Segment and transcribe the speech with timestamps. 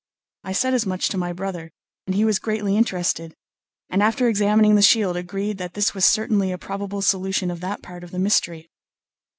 [0.43, 1.69] I said as much to my brother,
[2.07, 3.35] and he was greatly interested,
[3.87, 7.83] and after examining the shield agreed that this was certainly a probable solution of that
[7.83, 8.71] part of the mystery.